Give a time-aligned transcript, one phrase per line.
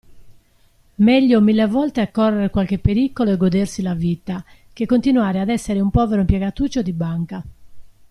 [0.95, 4.43] Meglio mille volte correr qualche pericolo e godersi la vita,
[4.73, 7.43] che continuare ad essere un povero impiegatuccio di banca.